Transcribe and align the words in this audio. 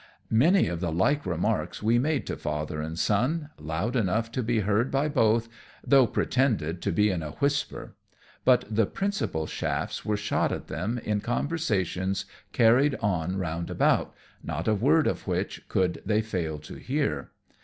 Many 0.31 0.65
of 0.67 0.79
the 0.79 0.91
like 0.91 1.27
remarks 1.27 1.83
we 1.83 1.99
made 1.99 2.25
to 2.25 2.35
father 2.35 2.81
and 2.81 2.97
son, 2.97 3.51
loud 3.59 3.95
enough 3.95 4.31
to 4.31 4.41
be 4.41 4.61
heard 4.61 4.89
by 4.89 5.07
both, 5.07 5.47
though 5.85 6.07
pretended 6.07 6.81
to 6.81 6.91
be 6.91 7.11
in 7.11 7.21
a 7.21 7.33
whisper; 7.33 7.93
but 8.43 8.65
the 8.67 8.87
principal 8.87 9.45
shafts 9.45 10.03
were 10.03 10.17
shot 10.17 10.51
at 10.51 10.69
them 10.69 10.97
in 11.03 11.21
conversations 11.21 12.25
carried 12.51 12.95
on 12.95 13.37
round 13.37 13.69
about, 13.69 14.15
not 14.43 14.67
a 14.67 14.73
word 14.73 15.05
of 15.05 15.27
which 15.27 15.69
could 15.69 16.01
they 16.03 16.23
fail 16.23 16.57
to 16.57 16.77
hear. 16.77 17.29